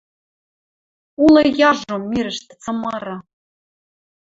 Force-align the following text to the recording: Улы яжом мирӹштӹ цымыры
Улы 1.23 1.43
яжом 1.69 2.01
мирӹштӹ 2.11 2.53
цымыры 2.61 3.15